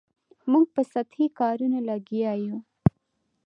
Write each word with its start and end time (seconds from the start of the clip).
موږ 0.51 0.65
په 0.75 0.81
سطحي 0.91 1.27
کارونو 1.39 1.79
لګیا 1.89 2.31
یو. 2.45 2.57